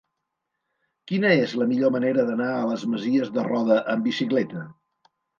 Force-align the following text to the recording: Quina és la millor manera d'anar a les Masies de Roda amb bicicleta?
Quina 1.09 1.33
és 1.41 1.51
la 1.61 1.67
millor 1.73 1.91
manera 1.95 2.25
d'anar 2.29 2.47
a 2.53 2.63
les 2.69 2.85
Masies 2.93 3.29
de 3.35 3.43
Roda 3.49 3.77
amb 3.95 4.07
bicicleta? 4.11 4.65